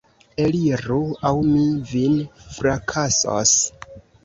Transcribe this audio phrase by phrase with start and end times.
[0.45, 0.97] Eliru,
[1.29, 2.17] aŭ mi vin
[2.57, 3.57] frakasos!